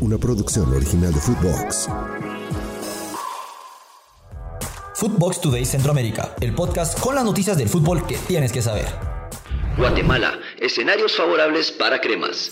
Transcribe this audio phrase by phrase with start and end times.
[0.00, 1.88] una producción original de Footbox.
[4.94, 8.86] Footbox Today Centroamérica, el podcast con las noticias del fútbol que tienes que saber.
[9.76, 12.50] Guatemala, escenarios favorables para cremas.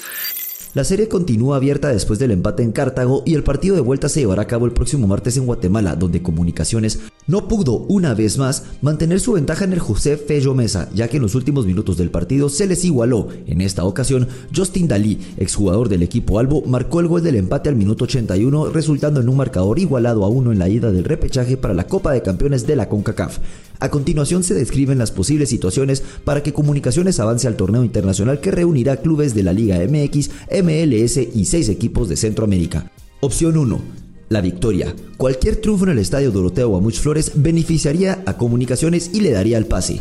[0.76, 4.21] La serie continúa abierta después del empate en Cartago y el partido de vuelta se
[4.21, 8.64] llevará a cabo el próximo martes en Guatemala, donde Comunicaciones no pudo, una vez más,
[8.83, 12.10] mantener su ventaja en el José Fello Mesa, ya que en los últimos minutos del
[12.10, 13.28] partido se les igualó.
[13.47, 17.77] En esta ocasión, Justin Dalí, exjugador del equipo Albo, marcó el gol del empate al
[17.77, 21.73] minuto 81, resultando en un marcador igualado a uno en la ida del repechaje para
[21.73, 23.38] la Copa de Campeones de la CONCACAF.
[23.79, 28.51] A continuación se describen las posibles situaciones para que Comunicaciones avance al torneo internacional que
[28.51, 30.30] reunirá clubes de la Liga MX,
[30.62, 32.91] MLS y seis equipos de Centroamérica.
[33.20, 33.81] Opción 1.
[34.29, 34.95] La victoria.
[35.17, 39.67] Cualquier triunfo en el estadio Doroteo Guamuch Flores beneficiaría a Comunicaciones y le daría el
[39.67, 40.01] pase.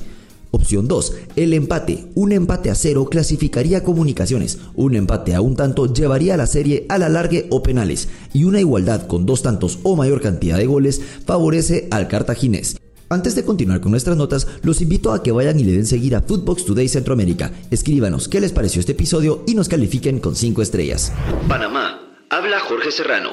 [0.52, 1.14] Opción 2.
[1.36, 2.06] El empate.
[2.16, 4.58] Un empate a cero clasificaría a comunicaciones.
[4.74, 8.08] Un empate a un tanto llevaría a la serie a la largue o penales.
[8.32, 12.78] Y una igualdad con dos tantos o mayor cantidad de goles favorece al cartaginés.
[13.08, 16.16] Antes de continuar con nuestras notas, los invito a que vayan y le den seguir
[16.16, 17.52] a Footbox Today Centroamérica.
[17.70, 21.12] Escríbanos qué les pareció este episodio y nos califiquen con 5 estrellas.
[21.48, 23.30] Panamá, habla Jorge Serrano.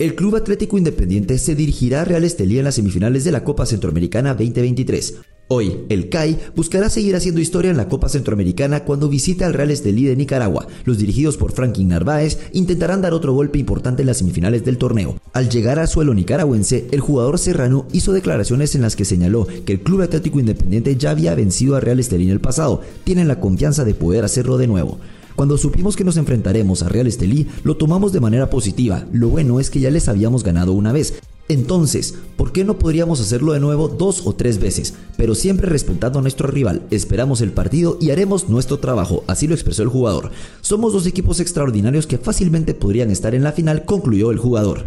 [0.00, 3.66] El Club Atlético Independiente se dirigirá a Real Estelí en las semifinales de la Copa
[3.66, 5.14] Centroamericana 2023.
[5.50, 9.70] Hoy, el CAI buscará seguir haciendo historia en la Copa Centroamericana cuando visite al Real
[9.70, 10.66] Estelí de Nicaragua.
[10.84, 15.18] Los dirigidos por Franklin Narváez intentarán dar otro golpe importante en las semifinales del torneo.
[15.32, 19.72] Al llegar a suelo nicaragüense, el jugador serrano hizo declaraciones en las que señaló que
[19.72, 22.82] el Club Atlético Independiente ya había vencido a Real Estelí en el pasado.
[23.04, 24.98] Tienen la confianza de poder hacerlo de nuevo.
[25.34, 29.06] Cuando supimos que nos enfrentaremos a Real Estelí, lo tomamos de manera positiva.
[29.12, 31.14] Lo bueno es que ya les habíamos ganado una vez.
[31.50, 34.92] Entonces, ¿por qué no podríamos hacerlo de nuevo dos o tres veces?
[35.16, 39.54] Pero siempre respetando a nuestro rival, esperamos el partido y haremos nuestro trabajo, así lo
[39.54, 40.30] expresó el jugador.
[40.60, 44.84] Somos dos equipos extraordinarios que fácilmente podrían estar en la final, concluyó el jugador.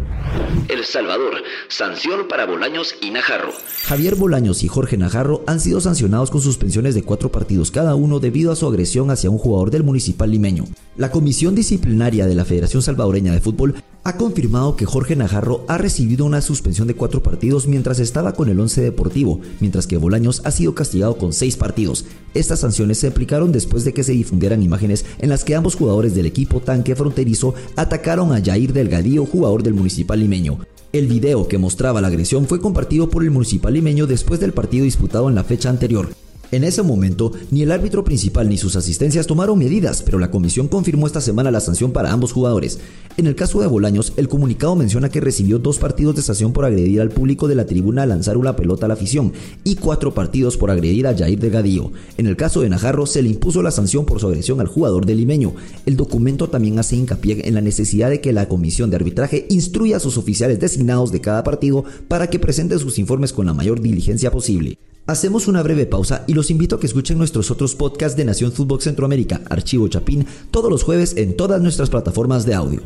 [0.68, 3.52] El Salvador, sanción para Bolaños y Najarro.
[3.82, 8.20] Javier Bolaños y Jorge Najarro han sido sancionados con suspensiones de cuatro partidos cada uno
[8.20, 10.66] debido a su agresión hacia un jugador del municipal limeño.
[10.96, 13.74] La Comisión Disciplinaria de la Federación Salvadoreña de Fútbol
[14.04, 18.48] ha confirmado que Jorge Najarro ha recibido una suspensión de cuatro partidos mientras estaba con
[18.48, 22.04] el Once Deportivo, mientras que Bolaños ha sido castigado con seis partidos.
[22.34, 26.14] Estas sanciones se aplicaron después de que se difundieran imágenes en las que ambos jugadores
[26.14, 30.58] del equipo tanque fronterizo atacaron a Jair Delgadillo, jugador del Municipal Limeño.
[30.92, 34.84] El video que mostraba la agresión fue compartido por el Municipal Limeño después del partido
[34.84, 36.10] disputado en la fecha anterior.
[36.52, 40.68] En ese momento, ni el árbitro principal ni sus asistencias tomaron medidas, pero la comisión
[40.68, 42.78] confirmó esta semana la sanción para ambos jugadores.
[43.18, 46.64] En el caso de Bolaños, el comunicado menciona que recibió dos partidos de sanción por
[46.64, 49.34] agredir al público de la tribuna al lanzar una pelota a la afición
[49.64, 51.92] y cuatro partidos por agredir a Jair Delgadillo.
[52.16, 55.04] En el caso de Najarro, se le impuso la sanción por su agresión al jugador
[55.04, 55.52] del limeño.
[55.84, 59.98] El documento también hace hincapié en la necesidad de que la comisión de arbitraje instruya
[59.98, 63.82] a sus oficiales designados de cada partido para que presenten sus informes con la mayor
[63.82, 64.78] diligencia posible.
[65.04, 68.52] Hacemos una breve pausa y los invito a que escuchen nuestros otros podcasts de Nación
[68.52, 72.82] Fútbol Centroamérica, Archivo Chapín, todos los jueves en todas nuestras plataformas de audio.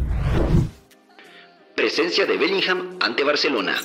[1.75, 3.77] Presencia de Bellingham ante Barcelona.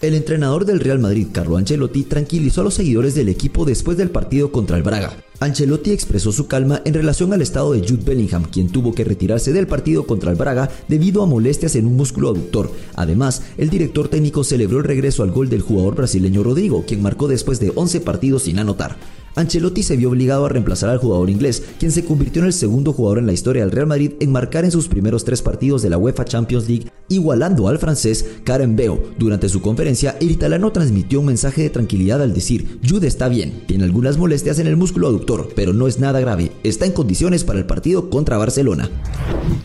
[0.00, 4.10] El entrenador del Real Madrid, Carlo Ancelotti, tranquilizó a los seguidores del equipo después del
[4.10, 5.12] partido contra el Braga.
[5.42, 9.54] Ancelotti expresó su calma en relación al estado de Jude Bellingham, quien tuvo que retirarse
[9.54, 12.70] del partido contra el Braga debido a molestias en un músculo aductor.
[12.94, 17.26] Además, el director técnico celebró el regreso al gol del jugador brasileño Rodrigo, quien marcó
[17.26, 18.98] después de 11 partidos sin anotar.
[19.34, 22.92] Ancelotti se vio obligado a reemplazar al jugador inglés, quien se convirtió en el segundo
[22.92, 25.90] jugador en la historia del Real Madrid en marcar en sus primeros tres partidos de
[25.90, 29.00] la UEFA Champions League, igualando al francés Karen Beo.
[29.18, 33.62] Durante su conferencia, el italiano transmitió un mensaje de tranquilidad al decir, Jude está bien,
[33.66, 37.44] tiene algunas molestias en el músculo aductor, pero no es nada grave, está en condiciones
[37.44, 38.90] para el partido contra Barcelona.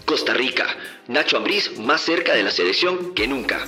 [0.05, 0.65] Costa Rica,
[1.07, 3.65] Nacho Ambriz más cerca de la selección que nunca.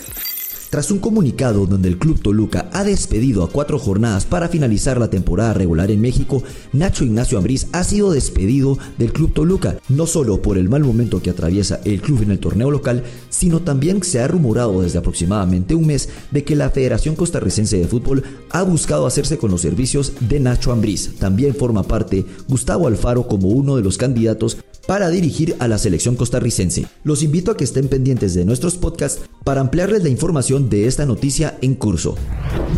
[0.69, 5.09] Tras un comunicado donde el Club Toluca ha despedido a cuatro jornadas para finalizar la
[5.09, 10.41] temporada regular en México, Nacho Ignacio Ambriz ha sido despedido del Club Toluca, no solo
[10.41, 14.19] por el mal momento que atraviesa el club en el torneo local, sino también se
[14.19, 19.07] ha rumorado desde aproximadamente un mes de que la Federación Costarricense de Fútbol ha buscado
[19.07, 21.15] hacerse con los servicios de Nacho Ambriz.
[21.17, 26.15] También forma parte Gustavo Alfaro como uno de los candidatos para dirigir a la selección
[26.15, 26.87] costarricense.
[27.03, 31.05] Los invito a que estén pendientes de nuestros podcasts para ampliarles la información de esta
[31.05, 32.15] noticia en curso.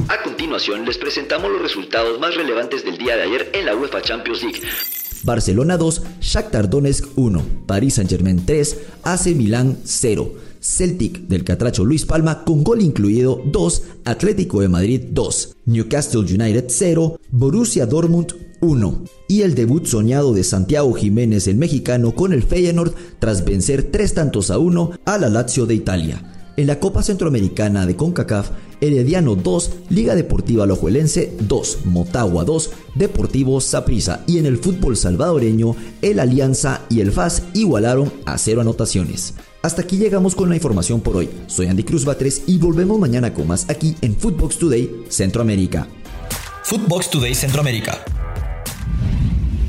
[0.09, 4.01] A continuación les presentamos los resultados más relevantes del día de ayer en la UEFA
[4.01, 4.61] Champions League.
[5.23, 10.33] Barcelona 2, Shakhtar Donetsk 1, Paris Saint-Germain 3, AC Milán 0.
[10.61, 16.65] Celtic del Catracho Luis Palma con gol incluido 2, Atlético de Madrid 2, Newcastle United
[16.67, 19.03] 0, Borussia Dortmund 1.
[19.27, 24.13] Y el debut soñado de Santiago Jiménez, el mexicano, con el Feyenoord tras vencer 3
[24.13, 26.23] tantos a 1 a la Lazio de Italia.
[26.57, 28.49] En la Copa Centroamericana de CONCACAF,
[28.81, 35.75] Herediano 2, Liga Deportiva Lojuelense 2, Motagua 2, Deportivo Saprissa y en el fútbol salvadoreño,
[36.01, 39.35] el Alianza y el FAS igualaron a cero anotaciones.
[39.61, 41.29] Hasta aquí llegamos con la información por hoy.
[41.47, 45.87] Soy Andy Cruz Batres y volvemos mañana con más aquí en Footbox Today Centroamérica.
[46.63, 48.18] Footbox Today Centroamérica.